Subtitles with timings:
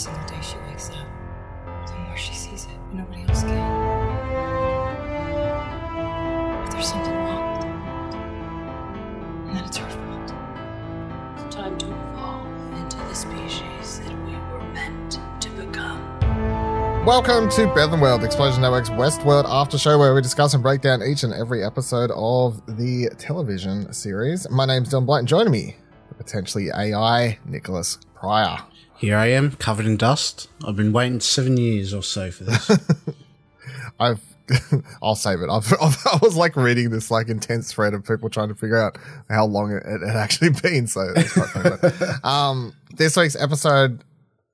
[0.00, 0.96] single day she wakes up,
[1.86, 4.16] the more she sees it, but nobody else can.
[6.64, 8.16] But there's something wrong with her.
[9.46, 10.32] And then it's her fault.
[11.44, 12.46] It's time to evolve
[12.80, 16.00] into the species that we were meant to become.
[17.04, 21.02] Welcome to Bevan World, Explosion Network's Westworld After Show, where we discuss and break down
[21.02, 24.48] each and every episode of the television series.
[24.48, 25.76] My name's Dylan Blight, and joining me,
[26.08, 28.60] the potentially AI Nicholas Prior.
[29.00, 30.50] Here I am, covered in dust.
[30.62, 32.70] I've been waiting seven years or so for this.
[33.98, 34.20] I've,
[35.02, 35.48] I'll save it.
[35.48, 38.76] I've, I've, I was like reading this like intense thread of people trying to figure
[38.76, 38.98] out
[39.30, 40.86] how long it, it had actually been.
[40.86, 41.14] So,
[42.24, 44.04] um, this week's episode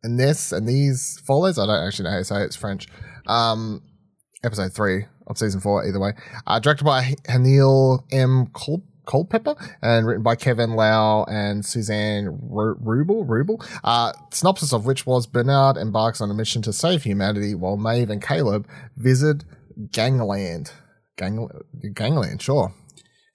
[0.04, 1.58] and this and these follows.
[1.58, 2.44] I don't actually know how to say it.
[2.44, 2.86] It's French.
[3.26, 3.82] Um,
[4.44, 6.12] episode three of season four, either way.
[6.46, 8.46] Uh, directed by Hanelle M.
[8.52, 13.26] Col- Culpepper and written by Kevin Lau and Suzanne Ru- Wrubel.
[13.26, 13.64] Wrubel.
[13.84, 18.10] Uh, synopsis of which was Bernard embarks on a mission to save humanity while Maeve
[18.10, 19.44] and Caleb visit
[19.92, 20.72] Gangland.
[21.16, 21.48] Gang-
[21.94, 22.74] Gangland, sure.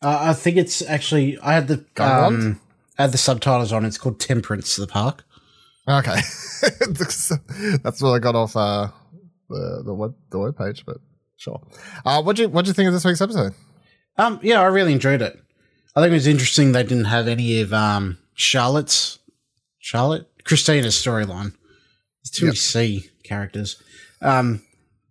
[0.04, 2.60] uh, I think it's actually I had the um,
[3.00, 3.86] I had the subtitles on.
[3.86, 5.24] It's called Temperance the Park.
[5.88, 6.18] Okay,
[6.92, 8.90] that's what I got off uh,
[9.50, 10.98] the the web the web page, but
[11.38, 11.60] sure.
[12.06, 13.54] Uh, what do you what do you think of this week's episode?
[14.18, 15.40] Um, yeah, I really enjoyed it.
[15.96, 19.20] I think it was interesting they didn't have any of um Charlotte's
[19.80, 21.54] Charlotte Christina's storyline.
[22.24, 22.58] There's too many Yep.
[22.58, 23.82] C characters.
[24.22, 24.62] Um,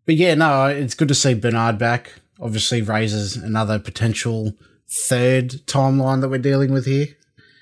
[0.07, 2.13] but yeah, no, it's good to see Bernard back.
[2.41, 4.55] Obviously, raises another potential
[4.89, 7.07] third timeline that we're dealing with here.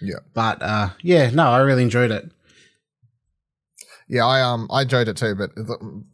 [0.00, 0.18] Yeah.
[0.34, 2.30] But uh, yeah, no, I really enjoyed it.
[4.10, 5.50] Yeah, I um I enjoyed it too, but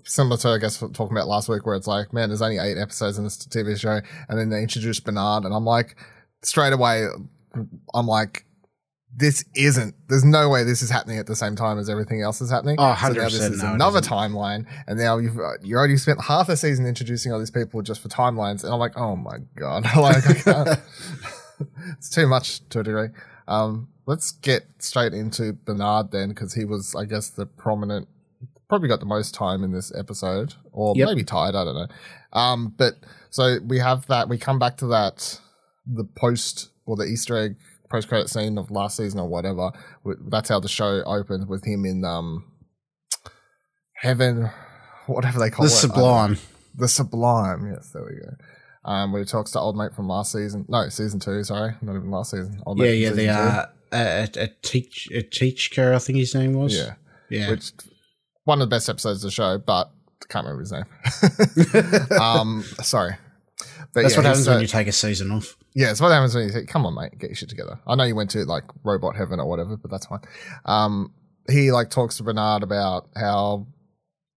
[0.04, 2.76] similar to I guess talking about last week, where it's like, man, there's only eight
[2.78, 5.96] episodes in this TV show, and then they introduce Bernard, and I'm like,
[6.44, 7.06] straight away,
[7.94, 8.44] I'm like,
[9.16, 9.94] this isn't.
[10.08, 12.76] There's no way this is happening at the same time as everything else is happening.
[12.78, 16.20] Oh, So now this is no, another timeline, and now you've uh, you already spent
[16.22, 19.38] half a season introducing all these people just for timelines, and I'm like, oh my
[19.56, 20.24] god, like
[21.98, 23.08] it's too much to a degree.
[23.46, 28.08] Um, let's get straight into Bernard then, because he was, I guess, the prominent,
[28.68, 31.08] probably got the most time in this episode, or Yep.
[31.08, 31.54] maybe tied.
[31.54, 31.86] I don't know.
[32.32, 32.94] Um, but
[33.30, 34.28] so we have that.
[34.28, 35.40] We come back to that,
[35.86, 37.56] the post or the Easter egg
[37.90, 39.70] post credit scene of last season or whatever.
[40.28, 42.44] That's how the show opened with him in um
[43.94, 44.50] heaven,
[45.06, 45.74] whatever they call The it.
[45.74, 45.80] The.
[45.80, 46.38] Sublime.
[46.76, 48.34] The Sublime, yes, there we go.
[48.84, 50.66] Um, where he talks to old mate from last season.
[50.68, 51.42] No, season two.
[51.44, 52.60] Sorry, not even last season.
[52.66, 56.34] Old Yeah, yeah, They are uh, a, a, a teach a teacher, I think his
[56.34, 56.76] name was.
[56.76, 56.94] yeah,
[57.30, 57.50] yeah.
[57.50, 57.70] which
[58.44, 59.90] one of the best episodes of the show, but
[60.28, 62.10] can't remember his name.
[62.20, 63.14] um, sorry,
[63.92, 65.56] but That's yeah, what happens uh, when you take a season off.
[65.74, 67.94] Yeah, it's what happens when you say, "Come on, mate, get your shit together." I
[67.96, 70.20] know you went to like robot heaven or whatever, but that's fine.
[70.64, 71.12] Um,
[71.50, 73.66] he like talks to Bernard about how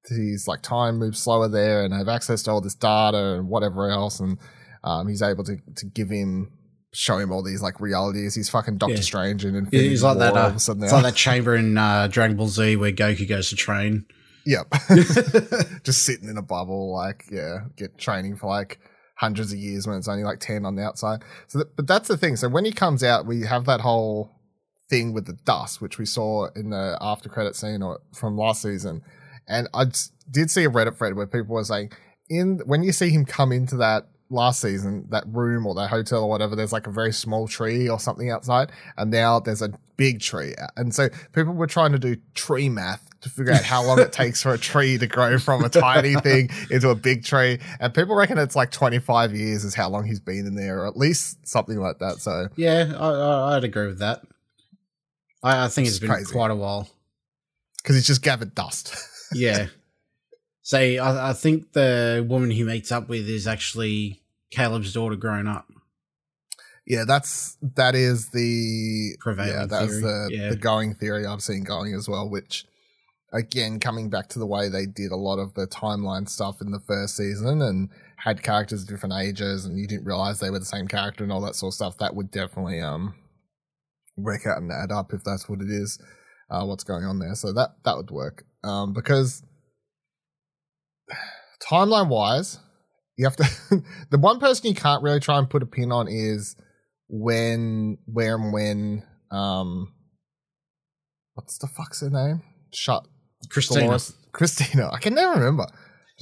[0.09, 3.89] he's like time moves slower there and have access to all this data and whatever
[3.89, 4.37] else, and
[4.83, 6.51] um, he's able to to give him
[6.93, 8.33] show him all these like realities.
[8.33, 9.01] He's fucking Doctor Yeah.
[9.01, 10.33] Strange and Infinity He's like War that.
[10.33, 12.91] all Uh, of a sudden it's like that chamber in uh, Dragon Ball Z where
[12.91, 14.05] Goku goes to train.
[14.45, 14.67] Yep.
[15.83, 18.79] Just sitting in a bubble, like, yeah, get training for like
[19.17, 21.23] hundreds of years when it's only like 10 on the outside.
[21.47, 22.35] So, but that's the thing.
[22.35, 24.31] So when he comes out, we have that whole
[24.89, 28.61] thing with the dust, which we saw in the after credit scene or from last
[28.61, 29.01] season.
[29.47, 29.85] And I
[30.29, 31.91] did see a Reddit thread where people were saying,
[32.29, 36.23] in when you see him come into that last season, that room or that hotel
[36.23, 39.71] or whatever, there's like a very small tree or something outside, and now there's a
[39.95, 40.53] big tree.
[40.75, 44.11] And so people were trying to do tree math to figure out how long it
[44.11, 47.59] takes for a tree to grow from a tiny thing into a big tree.
[47.79, 50.87] And people reckon it's like 25 years is how long he's been in there, or
[50.87, 52.17] at least something like that.
[52.17, 54.21] So Yeah, I, I, I'd agree with that.
[55.43, 56.31] I, I think It's it's been crazy.
[56.31, 56.89] quite a while.
[57.77, 58.95] because he's just gathered dust.
[59.33, 59.67] Yeah.
[60.61, 64.21] Say, I, I think the woman he meets up with is actually
[64.51, 65.65] Caleb's daughter grown up.
[66.85, 70.49] Yeah, that's that is the Prevailing yeah, that's theory, the yeah.
[70.49, 72.29] the going theory I've seen going as well.
[72.29, 72.65] Which
[73.33, 76.71] again, coming back to the way they did a lot of the timeline stuff in
[76.71, 80.59] the first season and had characters of different ages, and you didn't realize they were
[80.59, 81.97] the same character and all that sort of stuff.
[81.97, 83.15] That would definitely um
[84.15, 85.99] work out and add up if that's what it is.
[86.49, 87.35] Uh, what's going on there?
[87.35, 89.43] So that that would work um, because
[91.61, 92.59] timeline wise,
[93.17, 93.45] you have to.
[94.09, 96.55] the one person you can't really try and put a pin on is
[97.07, 99.03] when, where, and when.
[99.29, 99.93] Um,
[101.33, 102.41] what's the fuck's her name?
[102.73, 103.05] Shut
[103.49, 103.81] Christina.
[103.81, 104.13] Dolores.
[104.31, 104.89] Christina.
[104.91, 105.65] I can never remember.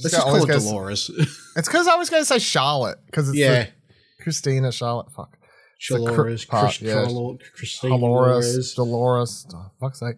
[0.00, 1.10] Let's Just call it goes- Dolores.
[1.56, 3.68] It's because I was going to say Charlotte because it's yeah.
[4.20, 5.10] Christina Charlotte.
[5.10, 5.38] Fuck.
[5.88, 6.44] Dolores.
[6.44, 7.04] Chris, yeah.
[7.04, 8.74] Dolores, Christina Dolores.
[8.74, 9.46] Dolores.
[9.54, 10.16] Oh, fuck's sake.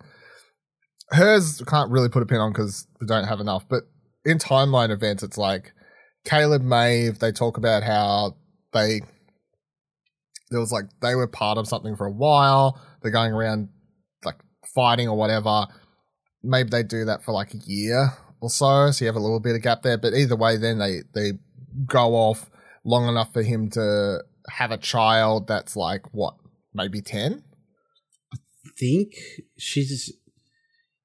[1.11, 3.69] hers can't really put a pin on because we don't have enough.
[3.69, 3.85] But
[4.25, 5.73] in timeline events, it's like
[6.25, 7.19] Caleb Maeve.
[7.19, 8.37] They talk about how
[8.73, 9.03] they
[10.51, 12.81] there was like they were part of something for a while.
[13.03, 13.69] They're going around
[14.25, 14.37] like
[14.75, 15.67] fighting or whatever.
[16.49, 19.39] Maybe they do that for like a year or so, so you have a little
[19.39, 19.99] bit of gap there.
[19.99, 21.33] But either way, then they they
[21.87, 22.49] go off
[22.85, 26.37] long enough for him to have a child that's like what
[26.73, 27.45] maybe ten.
[28.33, 28.39] I
[28.79, 29.13] think
[29.59, 30.11] she's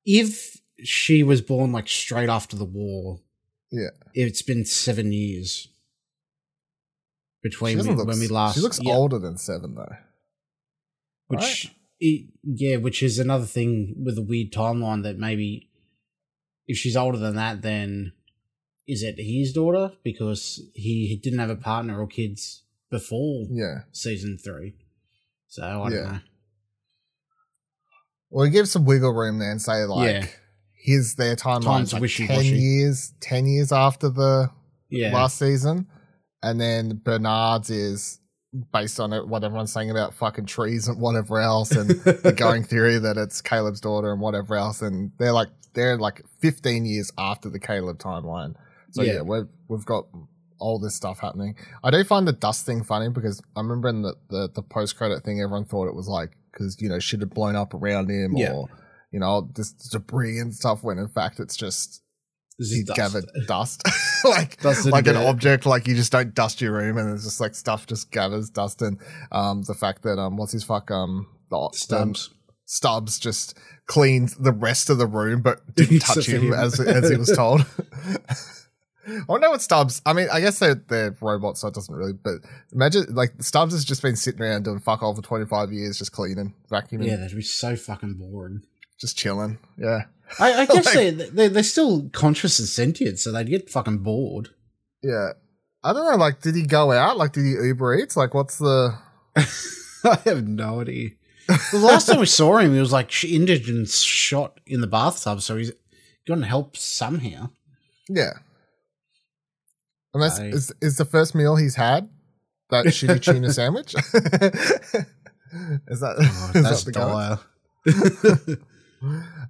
[0.05, 3.19] if she was born like straight after the war.
[3.69, 3.89] Yeah.
[4.13, 5.67] It's been seven years
[7.41, 8.55] between doesn't we- look- when we last.
[8.55, 9.95] She looks yeah, older than seven though.
[11.27, 15.69] Which, i- yeah, which is another thing with a weird timeline that maybe
[16.67, 18.13] if she's older than that, then
[18.87, 23.83] is it his daughter because he didn't have a partner or kids before Yeah.
[23.91, 24.75] season three?
[25.47, 26.11] So I don't Yeah.
[26.13, 26.19] know.
[28.29, 30.27] Well, give some wiggle room there and say like, Yeah.
[30.73, 34.49] here's their timeline's like ten years, ten years after the
[34.89, 35.87] Yeah, last season,
[36.41, 38.19] and then Bernard's is
[38.71, 41.89] based on it what everyone's saying about fucking trees and whatever else, and
[42.23, 46.21] the going theory that it's Caleb's daughter and whatever else, and they're like they're like
[46.39, 48.55] fifteen years after the Caleb timeline.
[48.91, 49.21] So yeah, Yeah.
[49.21, 50.05] we've we've got
[50.59, 51.55] all this stuff happening.
[51.83, 54.95] I do find the dust thing funny because I remember in the the, the post
[54.97, 58.09] credit thing, everyone thought it was like because you know shit had blown up around
[58.11, 58.51] him Yeah.
[58.53, 58.69] or
[59.11, 60.83] you know this debris and stuff.
[60.83, 62.02] When in fact it's just
[62.59, 62.95] This he is dust.
[62.97, 63.81] gathered dust,
[64.25, 65.65] like Dust like an object.
[65.65, 68.81] Like you just don't dust your room, and it's just like stuff just gathers dust.
[68.81, 68.99] And
[69.31, 72.29] um, the fact that um, what's his fuck um, the, Stubbs.
[72.31, 73.57] um, Stubbs just
[73.87, 76.53] cleaned the rest of the room, but didn't touch him him.
[76.53, 77.65] as as he was told.
[79.05, 80.01] I wonder what Stubbs.
[80.05, 82.13] I mean, I guess they're they're robots, so it doesn't really.
[82.13, 82.35] But
[82.71, 85.97] imagine like Stubbs has just been sitting around doing fuck all for twenty five years,
[85.97, 88.61] just cleaning, vacuuming, Yeah, that'd be so fucking boring.
[89.01, 89.57] just chilling.
[89.77, 90.03] Yeah,
[90.39, 93.99] I, I guess Like- they they they're still conscious and sentient, so they'd get fucking
[93.99, 94.49] bored.
[95.01, 95.33] yeah.
[95.85, 96.15] I don't know.
[96.15, 97.17] Like, did he go out?
[97.17, 98.15] Like, did he Uber Eats?
[98.15, 98.97] Like, what's the?
[99.35, 101.09] I have no idea.
[101.73, 103.09] The last time we saw him, he was like
[103.67, 105.73] and shot in the bathtub, so he's
[106.25, 107.49] got to help somehow.
[108.07, 108.31] Yeah.
[110.13, 112.07] Unless I- is is the first meal he's had
[112.69, 113.93] that shitty tuna sandwich?
[113.93, 114.01] is
[115.99, 118.57] that, Oh, is that's that the dire.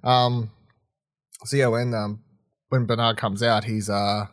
[0.02, 0.08] go?
[0.08, 0.50] Um.
[1.44, 2.20] So yeah, when um
[2.68, 4.26] when Bernard comes out, he's uh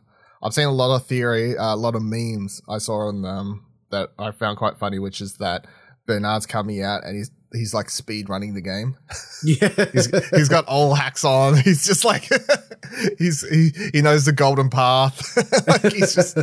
[0.43, 3.65] I've seen a lot of theory, uh, a lot of memes I saw on um
[3.91, 5.67] that I found quite funny, which is that
[6.07, 8.97] Bernard's coming out and he's he's like speed running the game.
[9.43, 11.57] yeah, He's he's got all hacks on.
[11.63, 12.29] He's just like
[13.17, 15.21] he's he, he knows the golden path.
[15.67, 16.37] like he's just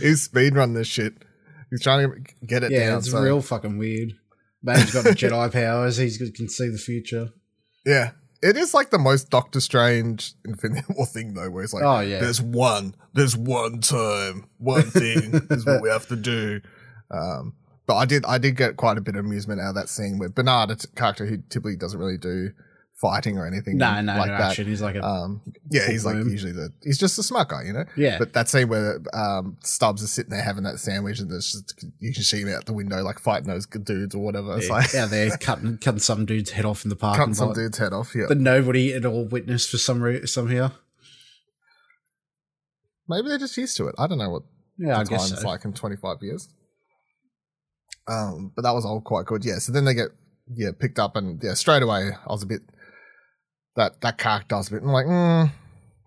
[0.00, 1.14] he's speed running this shit.
[1.70, 2.98] He's trying to get it yeah, down.
[2.98, 4.14] it's so- real fucking weird.
[4.62, 5.98] Man's got the Jedi powers.
[5.98, 7.28] He can see the future.
[7.84, 8.12] Yeah.
[8.44, 12.00] It is like the most Doctor Strange Infinity War thing though, where it's like Oh,
[12.00, 12.20] yeah.
[12.20, 16.60] there's one, there's one time, one thing is what we have to do.
[17.10, 17.54] Um
[17.86, 20.18] but I did I did get quite a bit of amusement out of that scene
[20.18, 22.50] with Bernard, a t- character who typically doesn't really do
[23.04, 24.50] fighting or anything No, no, like no that.
[24.52, 24.66] action.
[24.66, 26.30] He's like a Um, yeah, he's like Boom.
[26.30, 27.84] usually the he's just a smart guy, you know.
[27.96, 28.16] yeah.
[28.18, 31.84] But that scene where um, Stubbs is sitting there having that sandwich, and there's just,
[31.98, 34.56] you can see him out the window like fighting those good dudes or whatever.
[34.56, 37.34] It's yeah, like out there cutting cutting some dude's head off in the park, cutting
[37.34, 38.14] some dude's head off.
[38.14, 40.72] Yeah, that nobody at all witnessed for some re- here.
[43.08, 43.94] maybe they're just used to it.
[43.98, 44.42] I don't know what
[44.78, 45.46] Yeah, the time's so.
[45.46, 46.48] like in 25 years.
[48.08, 49.44] Um, but that was all quite good.
[49.44, 49.58] Yeah.
[49.58, 50.08] So then they get
[50.54, 52.62] yeah picked up, and yeah, straight away I was a bit
[53.76, 55.50] that that character does a bit I'm like, mm,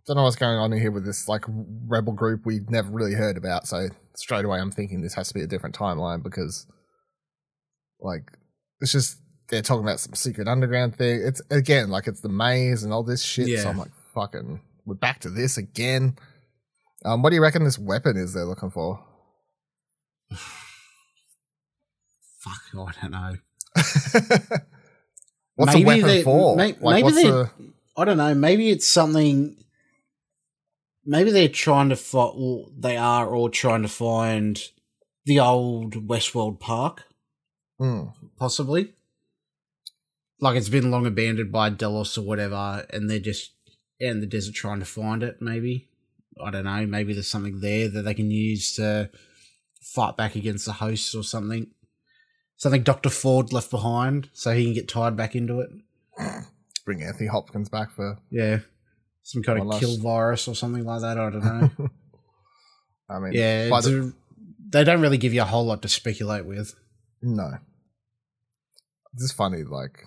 [0.05, 3.37] don't know what's going on here with this like rebel group we've never really heard
[3.37, 3.67] about.
[3.67, 6.65] So straight away I'm thinking this has to be a different timeline because
[7.99, 8.31] like
[8.79, 9.19] it's just
[9.49, 11.21] they're talking about some secret underground thing.
[11.23, 13.47] It's again like it's the maze and all this shit.
[13.47, 13.63] Yeah.
[13.63, 16.17] So I'm like, fucking, we're back to this again.
[17.05, 19.03] Um, what do you reckon this weapon is they're looking for?
[22.39, 23.35] Fuck, I don't know.
[25.57, 26.55] what's Maybe a weapon they- for?
[26.55, 27.51] may- like, maybe what's they- the?
[27.97, 28.33] I don't know.
[28.33, 29.57] Maybe it's something.
[31.05, 32.33] Maybe they're trying to find.
[32.37, 34.61] Or they are all trying to find
[35.25, 37.03] the old Westworld Park,
[37.79, 38.05] Hmm.
[38.37, 38.93] possibly.
[40.39, 43.51] Like it's been long abandoned by Delos or whatever, and they're just
[43.99, 45.41] in the desert trying to find it.
[45.41, 45.89] Maybe
[46.39, 46.85] I don't know.
[46.85, 49.09] Maybe there's something there that they can use to
[49.81, 51.71] fight back against the hosts or something.
[52.57, 55.69] Something Doctor Ford left behind, so he can get tied back into it.
[56.85, 58.17] Bring Anthony Hopkins back for.
[58.31, 58.59] Yeah.
[59.23, 61.17] Some kind of last- kill virus or something like that.
[61.19, 61.89] I don't know.
[63.09, 63.67] I mean, yeah.
[63.69, 64.13] the-
[64.69, 66.73] they don't really give you a whole lot to speculate with.
[67.21, 67.57] no.
[69.13, 69.63] It's just funny.
[69.63, 70.03] Like,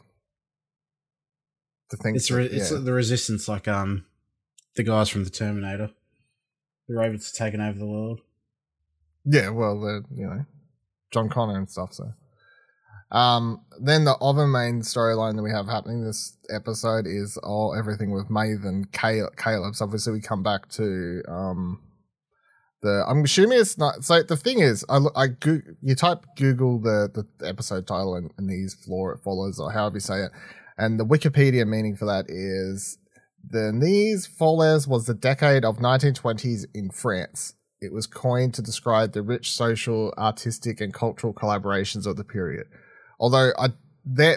[1.90, 4.04] to think It's re- that- it's the resistance, like um,
[4.76, 5.90] the guys from the Terminator.
[6.88, 8.20] The robots are taking over the world.
[9.24, 10.44] Yeah, well, the you know,
[11.10, 11.94] John Connor and stuff.
[11.94, 12.12] So,
[13.12, 18.12] um, then the other main storyline that we have happening this episode is all everything
[18.12, 19.74] with Maeve and Caleb.
[19.74, 21.80] So obviously, we come back to um,
[22.82, 23.04] the.
[23.08, 24.04] I'm assuming it's not.
[24.04, 28.30] So the thing is, I I go, you type Google the the episode title and,
[28.38, 30.30] and these floor it follows or however you say it,
[30.78, 32.96] and the Wikipedia meaning for that is.
[33.42, 37.54] The Années Folles was the decade of 1920s in France.
[37.80, 42.66] It was coined to describe the rich social, artistic, and cultural collaborations of the period.
[43.20, 43.68] Although I,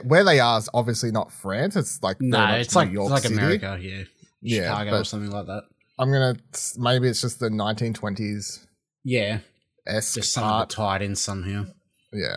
[0.03, 1.75] where they are is obviously not France.
[1.75, 3.35] It's like No, it's New like York it's like City.
[3.35, 4.03] America, yeah,
[4.41, 5.63] Yeah, Chicago or something like that.
[5.97, 6.35] I'm gonna
[6.77, 8.65] maybe it's just the 1920s
[9.03, 9.39] Yeah,
[9.87, 10.69] just part.
[10.69, 11.65] tied in somehow.
[12.11, 12.35] Yeah.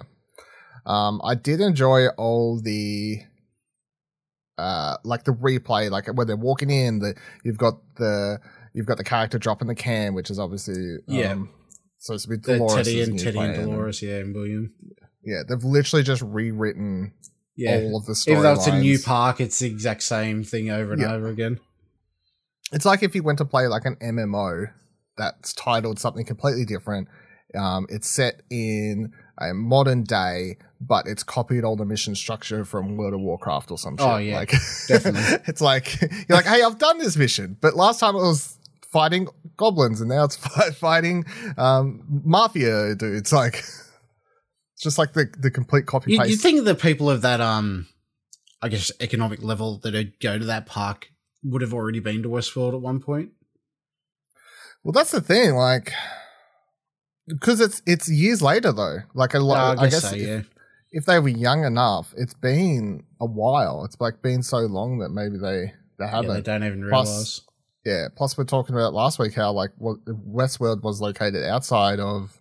[0.86, 3.18] Um, I did enjoy all the
[4.58, 8.38] uh like the replay, like when they're walking in, the you've got the
[8.72, 11.32] you've got the character dropping the can, which is obviously Yeah.
[11.32, 11.50] um
[11.98, 14.72] so it's with The Dolores Teddy and Teddy and Dolores, yeah, and William.
[15.26, 17.12] Yeah, they've literally just rewritten
[17.56, 18.28] Yeah, all of the storylines.
[18.30, 21.12] even though it's a new park, it's the exact same thing over and Yeah.
[21.12, 21.58] over again.
[22.72, 24.68] It's like if you went to play like an MMO
[25.18, 27.08] that's titled something completely different.
[27.54, 32.96] Um, it's set in a modern day, but it's copied all the mission structure from
[32.96, 34.06] World of Warcraft or some shit.
[34.06, 34.50] Oh, yeah, like,
[34.88, 35.38] definitely.
[35.46, 39.28] it's like you're like, hey, I've done this mission, but last time it was fighting
[39.56, 40.36] goblins, and now it's
[40.78, 41.24] fighting
[41.56, 43.32] um, mafia dudes.
[43.32, 43.64] Like,
[44.76, 46.30] it's just like the the complete copy You, paste.
[46.30, 47.88] you think the people of that, um,
[48.62, 51.08] I guess, economic level that go to that park
[51.42, 53.30] would have already been to Westworld at one point?
[54.84, 55.92] Well, that's the thing, like,
[57.26, 58.98] because it's it's years later though.
[59.14, 60.42] Like a lot, Uh, I guess, so, if, yeah.
[60.92, 63.84] if they were young enough, it's been a while.
[63.84, 66.34] It's like been so long that maybe they they haven't.
[66.34, 67.40] They don't even Plus- realize.
[67.84, 68.08] yeah.
[68.16, 72.38] Plus, we're talking about last week how like what Westworld was located outside of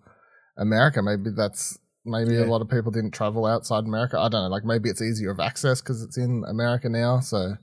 [0.57, 1.01] America.
[1.01, 4.17] Maybe that's maybe a lot of people didn't travel outside America.
[4.19, 4.49] I don't know.
[4.49, 7.19] Like maybe it's easier of access because it's in America now.
[7.19, 7.55] So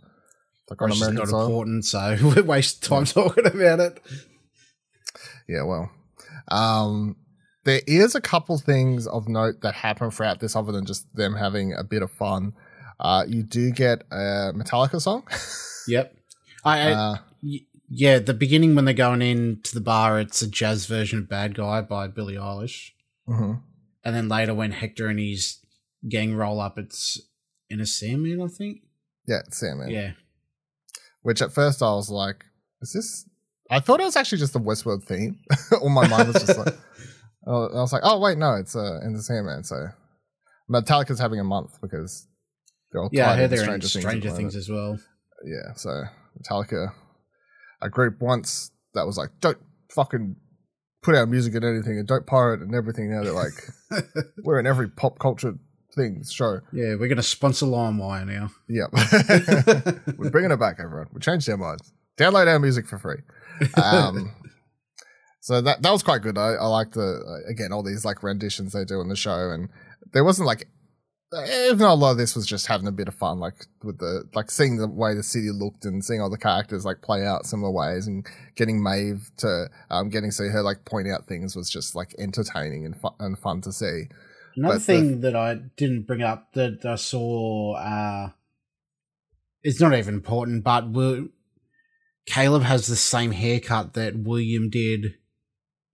[0.70, 1.46] like on American not soil.
[1.46, 4.00] important, so we waste time talking about it.
[5.48, 5.90] Yeah, well,
[6.48, 7.16] um,
[7.64, 11.34] there is a couple things of note that happen throughout this, other than just them
[11.34, 12.52] having a bit of fun.
[13.00, 15.26] Uh, you do get a Metallica song.
[15.88, 16.14] Yep.
[16.64, 17.58] I, Uh, y-
[17.88, 21.28] yeah, the beginning when they're going in to the bar, it's a jazz version of
[21.28, 22.90] "Bad Guy" by Billie Eilish,
[23.28, 23.60] mhm.
[24.04, 25.58] And then later when Hector and his
[26.08, 27.20] gang roll up, it's
[27.70, 28.82] Enter Sandman, I think.
[29.26, 29.90] Yeah, it's Sandman.
[29.90, 30.12] Yeah,
[31.22, 32.44] Which at first I was like,
[32.80, 33.28] is this?
[33.70, 35.38] I thought it was actually just the Westworld theme.
[35.80, 36.74] All my mind was just like,
[37.46, 39.64] I was like, oh wait, no, it's uh, Enter Sandman.
[39.64, 39.86] So
[40.70, 42.26] Metallica's having a month because
[42.90, 43.30] they're all yeah.
[43.30, 44.98] I heard they're in at Stranger Things as well.
[45.44, 46.02] yeah, so
[46.38, 46.92] Metallica,
[47.80, 49.58] a group once that was like, don't
[49.90, 50.36] fucking
[51.02, 53.10] put our music in anything and don't pirate and everything.
[53.10, 54.04] Now they're like,
[54.44, 55.54] we're in every pop culture
[55.94, 56.60] thing show.
[56.72, 58.50] Yeah, we're gonna sponsor LimeWire now.
[58.68, 60.16] Yep.
[60.18, 61.08] we're bringing it back, everyone.
[61.12, 61.92] We changed our minds.
[62.16, 63.18] Download our music for free.
[63.82, 64.32] Um,
[65.40, 66.38] so that that was quite good.
[66.38, 69.50] I, I like the uh, again all these like renditions they do in the show,
[69.50, 69.68] and
[70.12, 70.68] there wasn't like
[71.34, 73.98] even though a lot of this was just having a bit of fun, like with
[73.98, 77.24] the like seeing the way the city looked and seeing all the characters like play
[77.24, 81.26] out similar ways, and getting Maeve to um, getting to see her like point out
[81.26, 84.04] things was just like entertaining and fun, and fun to see.
[84.56, 88.30] Another But the- thing that I didn't bring up that I saw, uh,
[89.62, 91.28] it's not even important, but Will,
[92.26, 95.14] Caleb has the same haircut that William did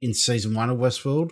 [0.01, 1.31] in season one of Westworld.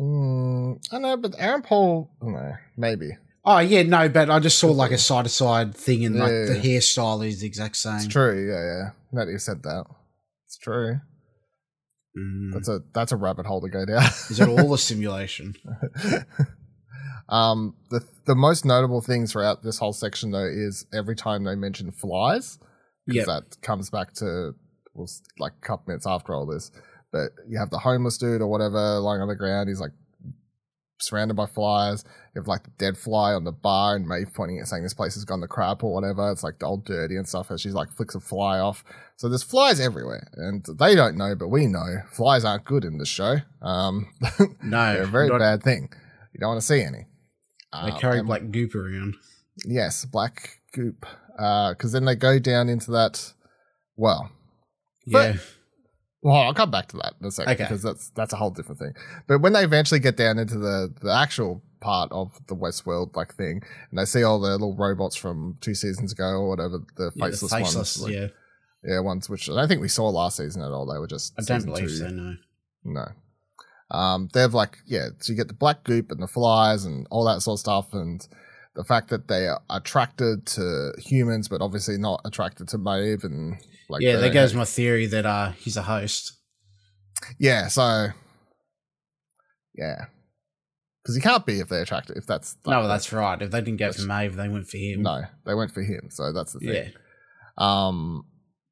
[0.00, 3.10] Mm, I know, but Aaron Paul, no, maybe.
[3.44, 6.30] Oh yeah, no, but I just saw like a side to side thing, and like
[6.30, 6.78] Yeah, the yeah.
[6.78, 7.96] hairstyle is the exact same.
[7.96, 8.48] It's true.
[8.48, 8.90] Yeah, yeah.
[9.12, 9.84] Now that you said that,
[10.46, 11.00] it's true.
[12.18, 12.52] Mm.
[12.52, 14.02] That's a that's a rabbit hole to go down.
[14.30, 15.54] Is it all a simulation?
[17.28, 21.54] um, the the most notable thing throughout this whole section though is every time they
[21.54, 22.58] mention flies,
[23.06, 23.26] because Yep.
[23.26, 24.54] that comes back to
[24.94, 26.70] well, like a couple minutes after all this.
[27.12, 29.68] But you have the homeless dude or whatever lying on the ground.
[29.68, 29.90] He's like
[31.00, 32.04] surrounded by flies.
[32.34, 34.94] You have like the dead fly on the bar, and Maeve pointing at saying this
[34.94, 36.30] place has gone to crap or whatever.
[36.30, 37.50] It's like all dirty and stuff.
[37.50, 38.84] As she's like flicks a fly off.
[39.16, 42.98] So there's flies everywhere, and they don't know, but we know flies aren't good in
[42.98, 43.36] this show.
[43.62, 44.06] Um,
[44.62, 45.88] No, they're a very not- bad thing.
[46.32, 47.06] You don't want to see any.
[47.72, 49.16] They Um, carry and- black goop around.
[49.66, 51.04] Yes, black goop.
[51.36, 53.32] Because then they go down into that.
[53.96, 54.30] Well,
[55.06, 55.36] Yeah,
[56.22, 57.64] Well, I'll come back to that in a second Okay.
[57.64, 58.92] because that's that's a whole different thing.
[59.26, 63.34] But when they eventually get down into the the actual part of the Westworld like
[63.34, 67.10] thing, and they see all the little robots from two seasons ago or whatever, the
[67.14, 68.26] Yeah, the faceless, faceless, ones, like- yeah.
[68.84, 70.84] yeah, ones which I don't think we saw last season at all.
[70.84, 71.96] They were just I don't believe two.
[71.96, 72.34] so, no.
[72.84, 73.06] No.
[73.90, 77.24] Um, they've like, yeah, so you get the black goop and the flies and all
[77.24, 77.92] that sort of stuff.
[77.92, 78.26] And
[78.80, 83.58] the fact that they are attracted to humans, but obviously not attracted to Maeve and
[83.90, 86.32] like, yeah, there goes my theory that uh he's a host.
[87.38, 87.68] yeah.
[87.68, 88.08] So
[89.74, 90.06] yeah,
[91.02, 93.40] because he can't be if they're attracted, if that's, No, that's right.
[93.40, 95.02] If they didn't go for Maeve, they went for him.
[95.02, 96.08] no, they went for him.
[96.10, 96.74] So that's the thing.
[96.74, 96.88] Yeah.
[97.58, 98.24] Um,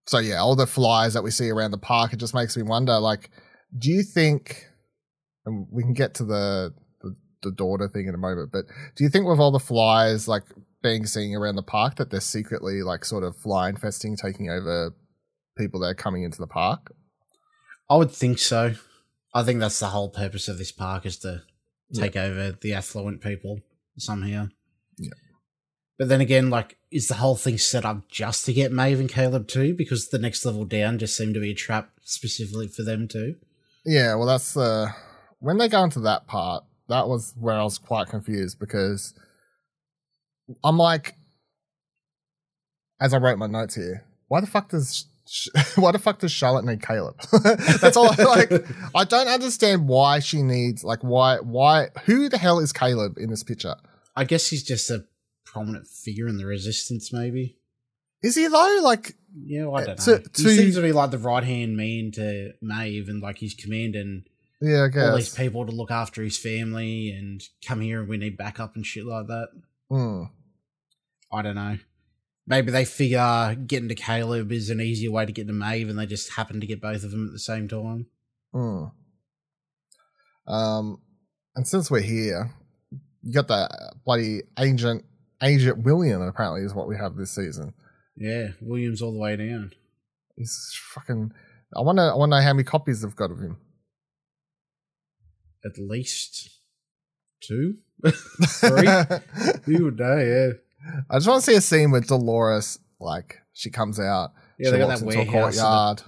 [0.07, 2.63] so yeah, all the flies that we see around the park, it just makes me
[2.63, 3.31] wonder, like,
[3.79, 4.65] do you think,
[5.45, 6.73] and we can get to the,
[7.43, 8.65] the, daughter thing in a moment, but
[8.97, 10.45] do you think with all the flies, like,
[10.83, 14.95] being seen around the park, that they're secretly, like, sort of fly infesting, taking over
[15.57, 16.93] people that are coming into the park?
[17.91, 18.75] I would think so.
[19.35, 21.43] I think that's the whole purpose of this park is to
[21.95, 23.61] take over the affluent people
[23.97, 24.49] somehow.
[24.99, 25.11] Yeah.
[25.99, 29.09] But then again, like, is the whole thing set up just to get Maeve and
[29.09, 29.75] Caleb too?
[29.75, 33.37] Because the next level down just seemed to be a trap specifically for them too.
[33.85, 34.93] Yeah, well, that's uh,
[35.41, 36.65] when they go into that part.
[36.89, 39.15] That was where I was quite confused because
[40.65, 41.15] I'm like,
[43.01, 46.33] as I wrote my notes here, why the fuck does Sh- why the fuck does
[46.33, 47.21] Charlotte need Caleb?
[47.43, 48.11] that's all.
[48.19, 48.53] I like,
[48.95, 53.29] I don't understand why she needs like why why who the hell is Caleb in
[53.29, 53.75] this picture?
[54.17, 55.05] I guess he's just a
[55.45, 57.59] prominent figure in the resistance, maybe.
[58.23, 58.81] Is he though?
[58.83, 59.15] Like,
[59.45, 60.19] Yeah, I don't Uh, know.
[60.19, 63.37] to- he to- seems to be like the right hand man to Maeve and like
[63.37, 64.25] he's commanding
[64.61, 68.17] yeah, I all these people to look after his family and come here and we
[68.17, 69.49] need backup and shit like that.
[69.91, 70.25] Hmm.
[71.33, 71.79] I don't know.
[72.47, 75.99] Maybe they figure getting to Caleb is an easier way to get to Maeve, and
[75.99, 78.07] they just happen to get both of them at the same time.
[78.53, 78.85] Hmm.
[80.47, 81.03] Um,
[81.55, 82.51] and since we're here,
[83.23, 85.05] you got that bloody agent
[85.43, 86.23] Agent William.
[86.23, 87.75] Apparently, is what we have this season.
[88.17, 89.73] Yeah, Williams all the way down.
[90.37, 91.33] He's fucking.
[91.77, 92.11] I wonder.
[92.11, 93.59] I wonder how many copies they've got of him.
[95.65, 96.51] At least
[97.41, 97.75] two,
[98.07, 98.87] three.
[99.65, 100.17] Who would know?
[100.19, 100.53] Yeah,
[101.11, 102.79] I just want to see a scene with Dolores.
[103.01, 104.33] Like she comes out.
[104.59, 104.67] yeah.
[104.67, 105.57] she They got walks that into a warehouse.
[105.57, 106.03] the- courtyard.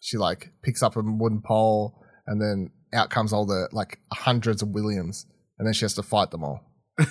[0.00, 4.60] She like picks up a wooden pole, and then out comes all the like hundreds
[4.62, 5.26] of Williams,
[5.58, 6.60] and then she has to fight them all,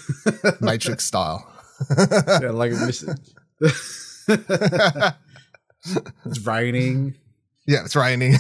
[0.62, 1.44] Matrix style.
[1.98, 3.04] yeah, like a miss-
[6.26, 7.16] it's raining.
[7.68, 8.36] yeah, it's raining.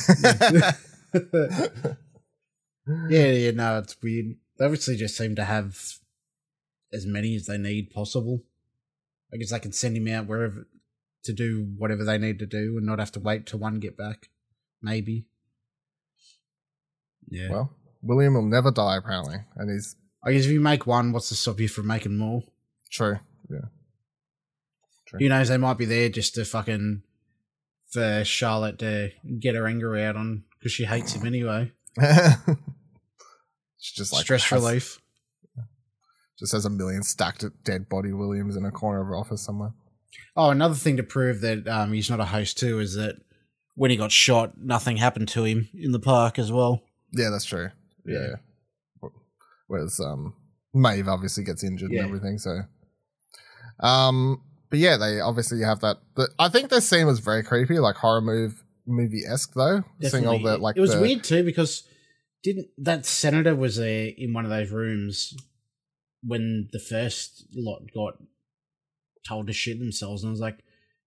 [2.87, 4.35] Yeah, yeah, no, it's weird.
[4.57, 5.77] They obviously just seem to have
[6.91, 8.43] as many as they need possible.
[9.33, 10.67] I guess they can send him out wherever
[11.23, 13.97] to do whatever they need to do and not have to wait till one get
[13.97, 14.29] back.
[14.81, 15.25] Maybe.
[17.29, 17.49] Yeah.
[17.49, 21.29] well, William will never die apparently, and he's I guess if you make one, what's
[21.29, 22.43] to stop you from making more?
[22.89, 23.19] true.
[23.49, 23.69] Yeah.
[25.07, 25.19] True.
[25.19, 25.49] Who knows?
[25.49, 27.01] They might be there just to fucking
[27.89, 31.71] for Charlotte to get her anger out on because she hates him anyway.
[33.79, 34.99] she just like Stress has- relief.
[36.39, 39.71] Just has a million stacked dead body Williams in a corner of her office somewhere.
[40.35, 43.17] Oh, another thing to prove that um, he's not a host too is that
[43.75, 46.81] when he got shot, nothing happened to him in the park as well.
[47.11, 47.69] Yeah, that's true.
[48.05, 48.35] Yeah.
[49.03, 49.09] Yeah.
[49.67, 50.33] Whereas um
[50.73, 51.99] Maeve obviously gets injured Yeah.
[52.01, 52.61] and everything, so
[53.79, 57.43] um but yeah, they obviously you have that but I think this scene was very
[57.43, 59.83] creepy, like horror move movie esque though.
[60.01, 61.83] Seeing all the like it was the, weird too because
[62.43, 65.35] didn't that senator was there in one of those rooms
[66.21, 68.15] when the first lot got
[69.27, 70.59] told to shit themselves, and I was like,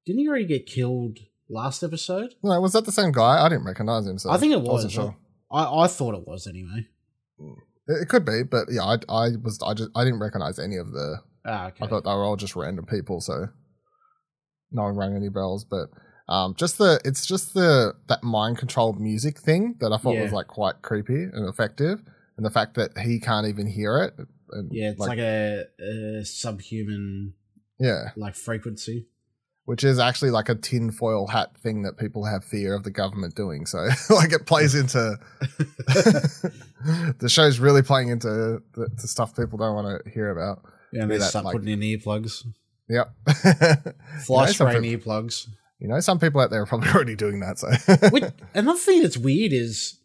[0.04, 2.34] didn't he already get killed last episode?
[2.42, 3.44] No, was that the same guy?
[3.44, 5.16] I didn't recognize him, so I think it I wasn't sure.
[5.50, 6.86] I, I thought it was anyway.
[7.88, 10.76] It, it could be, but yeah, I I was I just I didn't recognize any
[10.76, 11.84] of the Ah, okay.
[11.84, 13.48] I thought they were all just random people, so
[14.72, 15.64] no one rang any bells.
[15.64, 15.88] But
[16.28, 20.32] um, just the it's just the that mind controlled music thing that I thought was
[20.32, 22.02] like quite creepy and effective,
[22.36, 24.14] and the fact that he can't even hear it.
[24.50, 27.34] And yeah, it's like, a, a subhuman
[27.78, 29.08] yeah, like frequency.
[29.64, 33.34] which is actually like a tinfoil hat thing that people have fear of the government
[33.34, 33.66] doing.
[33.66, 33.78] So
[34.10, 35.18] like it plays into
[37.18, 40.62] the show's really playing into the, the stuff people don't want to hear about.
[40.92, 42.44] Yeah, and they that, start like- putting in earplugs,
[42.88, 43.12] Yep.
[44.24, 45.48] fly know, some people- earplugs.
[45.78, 47.58] You know, some people out there are probably already doing that.
[47.58, 47.68] So
[48.10, 49.98] Which, another thing that's weird is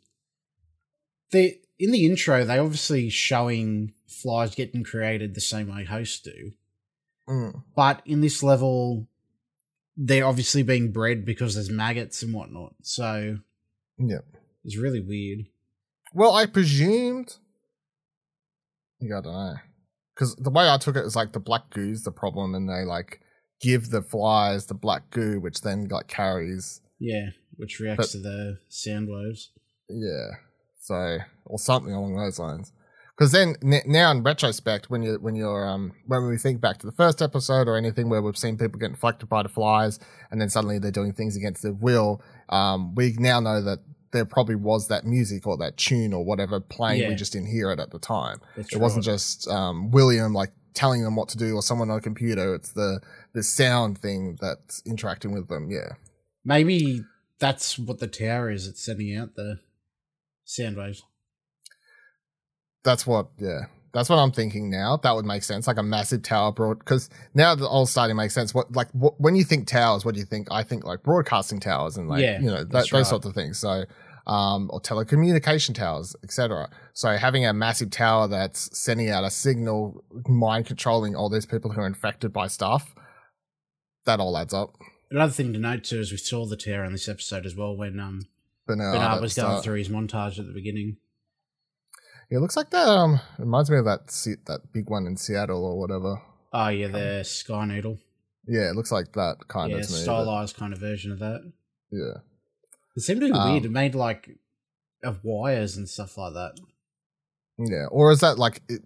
[1.32, 6.52] they in the intro they obviously showing flies getting created the same way hosts do,
[7.30, 7.64] Mm.
[7.76, 9.08] but in this level
[9.96, 12.74] they're obviously being bred because there's maggots and whatnot.
[12.82, 13.38] So
[13.98, 14.20] Yeah.
[14.66, 15.46] It's really weird.
[16.14, 17.38] Well, I presumed.
[19.00, 19.56] Yeah, I don't know.
[20.14, 22.84] Because the way I took it is like the black goo's the problem, and they
[22.86, 23.21] like
[23.62, 26.82] give the flies the black goo, which then like carries.
[27.00, 29.52] Yeah, which reacts But- to the sound waves.
[29.90, 30.30] Yeah.
[30.82, 32.72] So or something along those lines.
[33.18, 36.80] Because then n- now in retrospect, when you when you're um when we think back
[36.80, 40.00] to the first episode or anything where we've seen people get inflected by the flies,
[40.32, 43.80] and then suddenly they're doing things against their will, um, we now know that
[44.12, 47.08] there probably was that music or that tune or whatever playing.
[47.08, 48.40] We just didn't hear it at the time.
[48.58, 51.98] That's it wasn't just um, William like telling them what to do or someone on
[51.98, 52.56] a computer.
[52.56, 53.02] It's the
[53.34, 55.70] the sound thing that's interacting with them.
[55.70, 55.94] Yeah.
[56.44, 57.04] Maybe
[57.40, 58.68] that's what the tower is.
[58.68, 59.60] It's sending out the
[60.46, 61.04] sound waves.
[62.84, 63.66] That's what, yeah.
[63.94, 64.98] That's what I'm thinking now.
[64.98, 66.80] That would make sense, like a massive tower broad.
[66.80, 68.54] Because now the all starting makes sense.
[68.54, 70.48] What like what, when you think towers, what do you think?
[70.50, 73.06] I think like broadcasting towers and like Yeah, you know that, that's those right.
[73.06, 73.60] sorts of things.
[73.60, 73.84] So
[74.28, 76.70] um, or telecommunication towers, etc.
[76.94, 81.72] So having a massive tower that's sending out a signal, mind controlling all these people
[81.72, 82.94] who are infected by stuff,
[84.06, 84.76] that all adds up.
[85.10, 87.76] Another thing to note too is we saw the tower in this episode as well
[87.76, 88.28] when um
[88.68, 90.98] Bernard, Bernard was going through his montage at the beginning.
[92.30, 92.88] Yeah, it looks like that.
[92.88, 96.22] Um, reminds me of that Se- that big one in Seattle or whatever.
[96.54, 97.98] Oh yeah, the Sky Needle.
[98.48, 101.52] Yeah, it looks like that kind yeah, of stylized kind of version of that.
[101.92, 102.22] Yeah.
[102.96, 103.72] It seemed to be Um, weird.
[103.72, 104.38] Made like
[105.04, 106.60] of wires and stuff like that.
[107.58, 108.82] Yeah, or is that like it?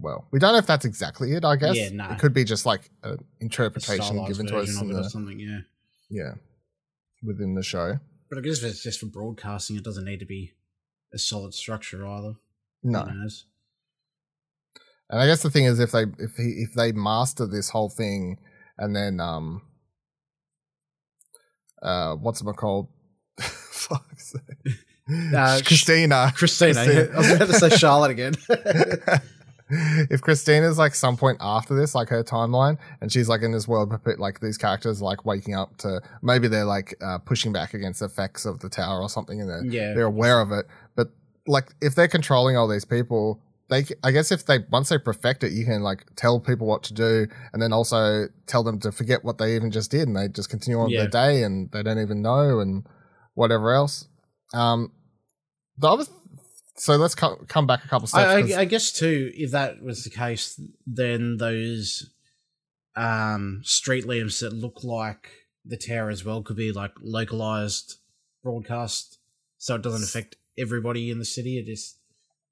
[0.00, 1.44] Well, we don't know if that's exactly it.
[1.44, 2.10] I guess Yeah, no.
[2.10, 5.40] it could be just like an interpretation given to us in the something.
[5.40, 5.60] Yeah,
[6.10, 6.34] yeah
[7.22, 7.98] within the show.
[8.28, 10.52] but I guess if it's just for broadcasting, it doesn't need to be
[11.12, 12.34] a solid structure either.
[12.82, 13.00] No,
[15.08, 17.88] and I guess the thing is if they if he if they master this whole
[17.88, 18.38] thing
[18.76, 19.62] and then um
[21.82, 22.88] uh what's it called?
[23.88, 24.74] Fuck's sake.
[25.34, 26.32] Uh, Christina.
[26.36, 26.80] Christina.
[26.80, 28.34] I was about to say Charlotte again.
[29.68, 33.66] if Christina's like some point after this, like her timeline, and she's like in this
[33.66, 38.00] world, like these characters like waking up to maybe they're like uh, pushing back against
[38.00, 40.66] the effects of the tower or something, and they're yeah, they're aware of it.
[40.94, 41.08] But
[41.46, 45.42] like if they're controlling all these people, they I guess if they once they perfect
[45.44, 48.92] it, you can like tell people what to do, and then also tell them to
[48.92, 51.00] forget what they even just did, and they just continue on Yeah.
[51.02, 52.86] their day, and they don't even know, and
[53.36, 54.08] whatever else.
[54.52, 54.90] Um,
[55.78, 56.04] the other.
[56.78, 58.52] So let's co- come back a couple steps.
[58.52, 62.10] I, I, I guess too, if that was the case, then those
[62.96, 65.30] um, street lamps that look like
[65.64, 67.96] the tower as well could be like localized
[68.42, 69.18] broadcast,
[69.58, 71.58] so it doesn't affect everybody in the city.
[71.58, 71.98] It just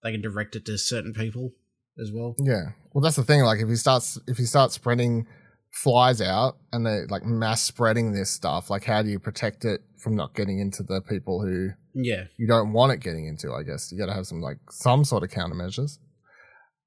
[0.02, 1.52] they can direct it to certain people
[2.00, 2.34] as well.
[2.38, 2.70] Yeah.
[2.92, 3.42] Well, that's the thing.
[3.42, 5.26] Like, if he starts, if he starts spreading
[5.74, 9.82] flies out and they're like mass spreading this stuff, like, how do you protect it
[9.98, 13.52] from not getting into the people who Yeah, you don't want it getting into?
[13.52, 15.98] I guess you got to have some like some sort of countermeasures.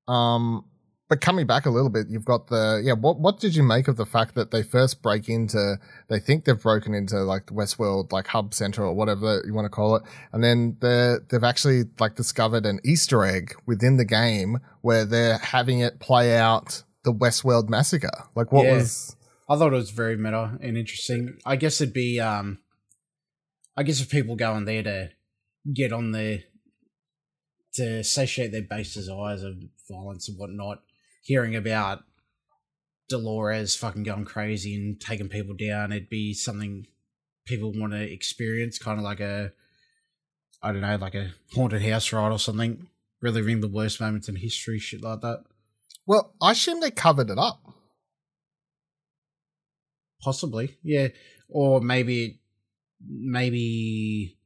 [0.08, 0.66] Um,
[1.10, 2.94] but coming back a little bit, you've got the yeah.
[2.94, 5.78] What what did you make of the fact that they first break into?
[6.10, 9.66] They think they've broken into like the Westworld like hub center or whatever you want
[9.66, 14.06] to call it, and then they they've actually like discovered an Easter egg within the
[14.06, 18.12] game where they're having it play out the Westworld massacre.
[18.36, 18.74] Like what Yeah.
[18.78, 19.16] was
[19.50, 21.40] I thought it was very meta and interesting.
[21.46, 22.60] I guess it'd be, um,
[23.78, 25.10] I guess if people go in there to
[25.74, 26.44] get on the
[27.76, 29.56] to satiate their base desires of
[29.90, 30.84] violence and whatnot,
[31.22, 32.04] hearing about
[33.08, 36.88] Dolores fucking going crazy and taking people down, it'd be something
[37.46, 39.54] people want to experience, kind of like a,
[40.62, 42.90] I don't know, like a haunted house ride or something,
[43.22, 45.46] reliving the worst moments in history, shit like that.
[46.08, 46.34] Well?
[46.42, 47.62] I assume they covered it up.
[50.22, 51.10] Possibly, yeah.
[51.50, 52.40] Or maybe,
[53.08, 54.38] maybe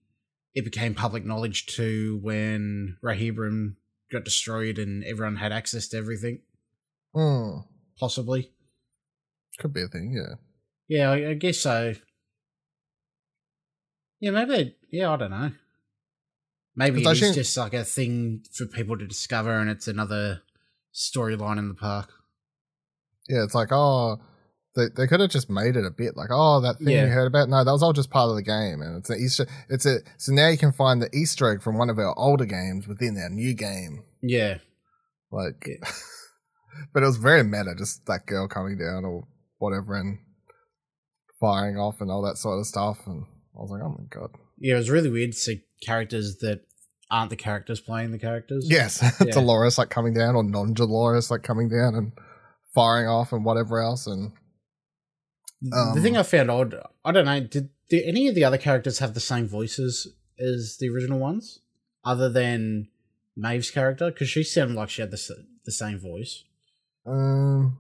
[0.54, 3.78] it became public knowledge too when Rehoboam
[4.12, 6.42] got destroyed and everyone had access to everything.
[7.16, 7.60] Hmm.
[8.00, 8.52] Possibly,
[9.60, 10.14] Could be a thing.
[10.18, 10.36] Yeah.
[10.88, 11.12] yeah.
[11.12, 11.94] I, I guess so.
[14.20, 14.52] Yeah, maybe.
[14.52, 15.52] They, yeah, I don't know.
[16.76, 20.42] Maybe it's think- just like a thing for people to discover, and it's another
[20.94, 22.10] storyline in the park.
[23.30, 24.18] Yeah, it's like, oh,
[24.76, 27.06] they, they could have just made it a bit like, oh, that thing Yeah.
[27.06, 27.50] you heard about.
[27.50, 29.46] No, that was all just part of the game, and it's an Easter.
[29.70, 32.46] It's a so now you can find the Easter egg from one of our older
[32.46, 34.04] games within our new game.
[34.22, 34.58] Yeah,
[35.32, 35.90] Like, Yeah.
[36.94, 39.28] but it was very meta, just that girl coming down or
[39.58, 40.20] whatever and
[41.40, 43.00] firing off and all that sort of stuff.
[43.06, 43.24] And
[43.56, 44.76] I was like, oh my god, yeah.
[44.76, 46.62] It was really weird to see characters that
[47.12, 48.66] aren't the characters playing the characters.
[48.70, 49.32] yes, Yeah.
[49.34, 52.12] Dolores like coming down or non Dolores like coming down and
[52.74, 54.08] firing off and whatever else.
[54.08, 54.32] And
[55.62, 56.74] the Um, thing I found odd,
[57.06, 60.08] I don't know, did, did any of the other characters have the same voices
[60.40, 61.60] as the original ones,
[62.06, 62.88] other than
[63.38, 66.44] Maeve's character, because she sounded like she had the the same voice.
[67.06, 67.78] Um,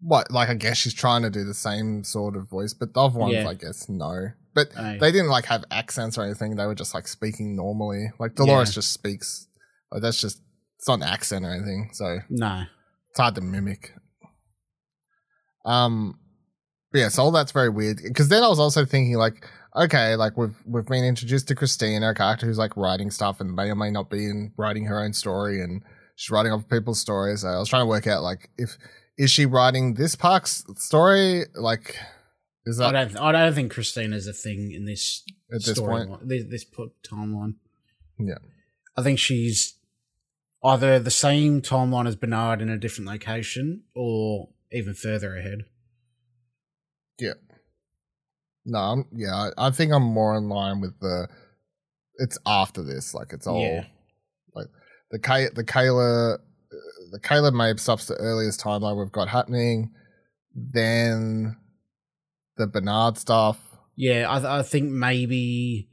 [0.00, 0.30] what?
[0.30, 3.18] Like, I guess she's trying to do the same sort of voice, but the other
[3.18, 3.48] ones, Yeah.
[3.48, 4.28] I guess, no.
[4.54, 4.98] But Aye.
[5.00, 6.56] they didn't like have accents or anything.
[6.56, 8.06] They were just like speaking normally.
[8.20, 8.74] Like Dolores Yeah.
[8.74, 9.48] just speaks.
[9.90, 10.40] Like, that's just
[10.78, 12.64] it's not an accent or anything, so No,
[13.10, 13.92] it's hard to mimic.
[15.64, 16.18] Um,
[16.92, 18.00] but yeah, so all that's very weird.
[18.02, 22.02] Because then I was also thinking, like, okay, like we've we've been introduced to Christine,
[22.02, 25.00] a character who's like writing stuff and may or may not be in writing her
[25.02, 25.82] own story, and
[26.16, 27.44] she's writing other people's stories.
[27.44, 28.76] I was trying to work out, like, if
[29.16, 31.44] is she writing this Park's story?
[31.54, 31.96] Like,
[32.66, 33.16] is I don't.
[33.18, 35.22] I don't think Christina's a thing in this
[35.52, 36.10] at this story point?
[36.10, 37.54] line- this, this put timeline.
[38.18, 38.38] Yeah.
[38.96, 39.74] I think she's
[40.64, 45.64] either the same timeline as Bernard in a different location, or even further ahead.
[47.18, 47.34] Yeah.
[48.64, 51.28] No, I'm, yeah, I, I think I'm more in line with the.
[52.16, 53.84] It's after this, like it's all Yeah.
[54.54, 54.68] like
[55.10, 56.40] the Kay, the Caleb,
[57.10, 59.92] the Caleb Maeve stuff's the earliest timeline we've got happening.
[60.54, 61.56] Then
[62.56, 63.58] the Bernard stuff.
[63.96, 65.88] Yeah, I, th- I think maybe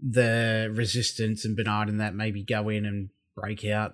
[0.00, 3.92] the Resistance and Bernard and that maybe go in and break out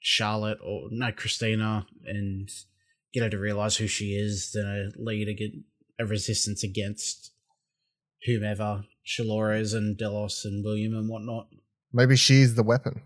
[0.00, 2.48] Charlotte or no Christina and
[3.12, 5.56] get her to realize who she is, then a lead against
[5.98, 7.30] a resistance against
[8.26, 11.46] whomever Charlores and Delos and William and whatnot.
[11.92, 13.00] Maybe she's the weapon.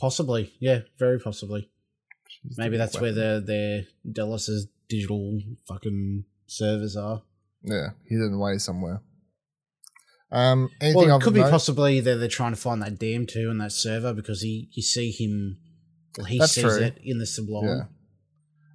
[0.00, 1.70] Possibly, yeah, very possibly.
[2.28, 3.44] She's Maybe that's where weapon.
[3.44, 7.22] the their Delos's digital fucking servers are.
[7.62, 9.00] yeah hidden away somewhere.
[10.32, 11.50] Um, anything Well, it could be note?
[11.50, 14.82] possibly that they're trying to find that dam too in that server because he you
[14.82, 15.58] see him,
[16.18, 16.78] well, he That's sees true.
[16.82, 17.64] it in the Sublime.
[17.68, 17.82] Yeah.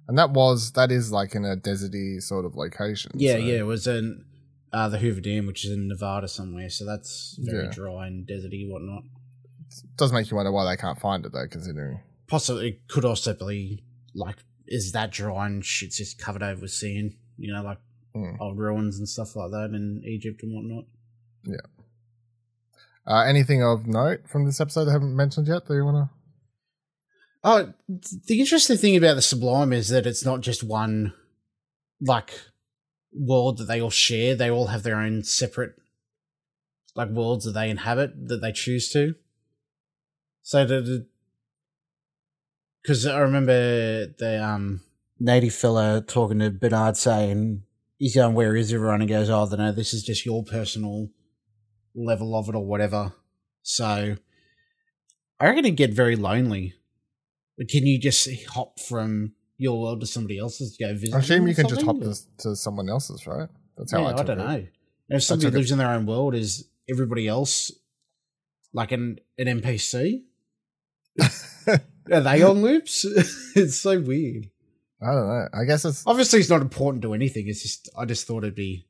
[0.08, 3.12] And that was that is like in a deserty sort of location.
[3.14, 4.24] Yeah, so- yeah, it was in
[4.72, 6.70] uh, the Hoover Dam, which is in Nevada somewhere.
[6.70, 7.70] So that's very Yeah.
[7.70, 9.02] dry and deserty, whatnot.
[9.96, 12.00] does make you wonder why they can't find it though, considering.
[12.28, 16.70] Possibly, it could also be like, is that dry and shit's just covered over with
[16.72, 17.14] sand?
[17.38, 17.78] You know, like
[18.14, 18.36] Hmm.
[18.40, 20.84] old ruins and stuff like that in Egypt and whatnot.
[21.46, 21.66] Yeah.
[23.06, 25.66] Uh, anything of note from this episode I haven't mentioned yet?
[25.66, 26.10] Do you want to?
[27.42, 31.12] Oh, the interesting thing about the Sublime is that it's not just one,
[32.00, 32.32] like,
[33.12, 34.36] world that they all share.
[34.36, 35.74] They all have their own separate,
[36.94, 39.16] like, worlds that they inhabit that they choose to.
[40.42, 41.06] So the,
[42.82, 44.82] because I remember the um
[45.18, 47.62] native fella talking to Bernard saying
[47.98, 49.72] he's going, "Where is everyone?" And goes, "Oh, I don't know.
[49.72, 51.10] This is just your personal
[51.94, 53.12] level of it or whatever."
[53.62, 54.16] So
[55.38, 56.74] I reckon it'd get very lonely.
[57.58, 61.14] But can you just hop from your world to somebody else's to go visit?
[61.14, 63.48] I assume you can just hop to, to someone else's, right?
[63.76, 64.44] That's how Yeah, I I, don't it.
[64.44, 64.66] know.
[65.10, 67.70] If somebody took it- lives in their own world, is everybody else
[68.72, 70.22] like an an NPC?
[72.10, 73.04] Are they on loops?
[73.54, 74.50] it's so weird.
[75.02, 75.48] I don't know.
[75.52, 77.48] I guess it's Obviously, it's not important to anything.
[77.48, 78.86] It's just I just thought it'd be.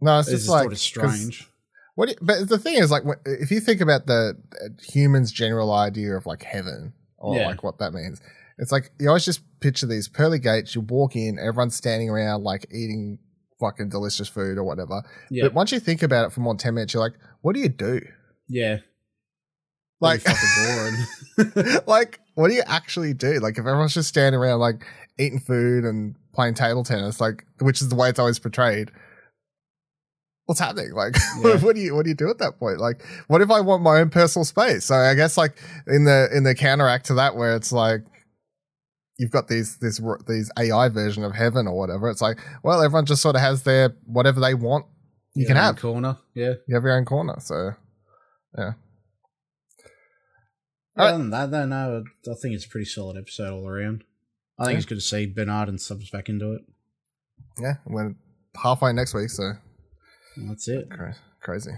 [0.00, 0.12] no.
[0.12, 1.48] I It's just like it's strange.
[1.94, 2.08] What?
[2.08, 6.16] you- but the thing is, like, if you think about the uh, humans' general idea
[6.16, 7.46] of like heaven or Yeah.
[7.46, 8.20] like what that means,
[8.58, 10.74] it's like you always just picture these pearly gates.
[10.74, 13.18] You walk in, everyone's standing around like eating
[13.60, 15.02] fucking delicious food or whatever.
[15.30, 17.54] Yeah, But once you think about it for more than ten minutes, you're like, what
[17.54, 18.00] do you do?
[18.48, 18.78] yeah.
[20.00, 21.78] Like, Like fucking boring.
[21.86, 23.40] like, what do you actually do?
[23.40, 24.84] Like, if everyone's just standing around, like,
[25.18, 28.90] eating food and playing table tennis, like, which is the way it's always portrayed.
[30.46, 30.92] What's happening?
[30.92, 31.14] Like,
[31.44, 31.56] Yeah.
[31.58, 32.78] what do you what do you do at that point?
[32.78, 34.84] Like, what if I want my own personal space?
[34.86, 38.00] So I guess like in the in the counteract to that, where it's like
[39.18, 42.10] you've got these this these AI version of heaven or whatever.
[42.10, 44.86] It's like, well, everyone just sort of has their whatever they want.
[45.34, 45.80] You can Your own have.
[45.80, 46.16] corner.
[46.34, 46.54] Yeah.
[46.66, 47.36] You have your own corner.
[47.38, 47.70] So
[50.96, 54.04] Other than that, though, no, I think it's a pretty solid episode all around.
[54.58, 54.78] I think Yeah.
[54.78, 56.62] it's good to see Bernard and Stubbs back into it.
[57.60, 58.14] yeah, we're
[58.62, 59.30] halfway next week.
[59.30, 59.52] So
[60.36, 60.90] that's it.
[60.90, 61.72] Cra- Crazy.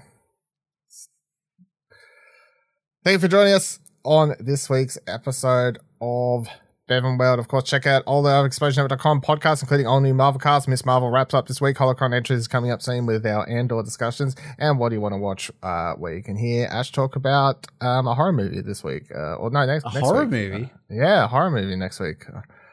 [3.05, 6.49] Thank you for joining us on this week's episode of
[6.87, 7.39] Bevan World.
[7.39, 10.69] Of course, check out all the other ExplosionNetwork.com podcasts, including all new Marvel casts.
[10.69, 10.85] Ms.
[10.85, 11.77] Marvel wraps up this week.
[11.79, 14.37] Holocron entries is coming up soon with our Andor discussions.
[14.59, 15.51] And what do you want to watch?
[15.63, 19.05] Uh, where you can hear Ash talk about um, a horror movie this week.
[19.15, 20.31] Uh, or no, next, A next horror week.
[20.31, 20.65] movie?
[20.65, 22.25] Uh, yeah, a horror movie next week.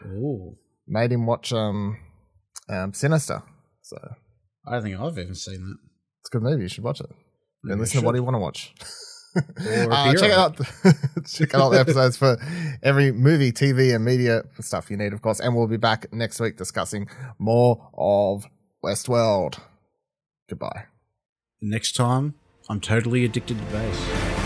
[0.05, 0.55] Ooh.
[0.87, 1.97] made him watch um,
[2.69, 3.43] um, Sinister.
[3.81, 3.97] So
[4.67, 5.77] I don't think I've even seen that.
[6.21, 6.63] it's a good movie.
[6.63, 7.09] You should watch it.
[7.63, 8.73] Maybe and listen to what do you want to watch.
[9.35, 10.31] Or Uh, check it.
[10.31, 10.57] out
[11.25, 12.37] check out all the episodes for
[12.83, 15.39] every movie, TV, and media stuff you need, of course.
[15.39, 17.07] And we'll be back next week discussing
[17.39, 18.45] more of
[18.83, 19.59] Westworld.
[20.49, 20.85] Goodbye.
[21.61, 22.33] Next time,
[22.69, 24.40] I'm totally addicted to bass.